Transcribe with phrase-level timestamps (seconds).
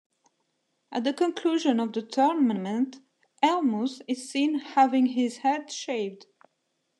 [0.91, 3.01] At the conclusion of the tournament,
[3.43, 6.25] Hellmuth is seen having his head shaved.